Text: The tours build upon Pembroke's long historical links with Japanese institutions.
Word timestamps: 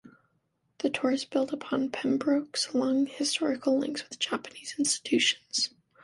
The 0.79 0.89
tours 0.89 1.25
build 1.25 1.53
upon 1.53 1.91
Pembroke's 1.91 2.73
long 2.73 3.05
historical 3.05 3.77
links 3.77 4.01
with 4.09 4.17
Japanese 4.17 4.73
institutions. 4.79 5.69